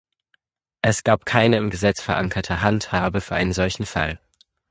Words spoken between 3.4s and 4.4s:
solchen Fall.